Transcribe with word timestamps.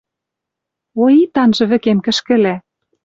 О, 1.01 1.03
ит 1.23 1.33
анжы 1.41 1.65
вӹкем 1.69 1.97
кӹшкӹлӓ 2.05 2.55